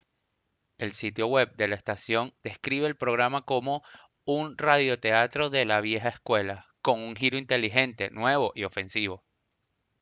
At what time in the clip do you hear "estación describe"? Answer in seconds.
1.75-2.87